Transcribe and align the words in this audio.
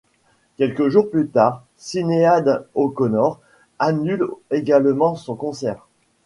Quelques 0.57 0.87
jours 0.87 1.11
plus 1.11 1.27
tard, 1.27 1.63
Sinead 1.77 2.65
O'Connor 2.73 3.39
annule 3.77 4.25
également 4.49 5.13
son 5.13 5.35
concert. 5.35 5.85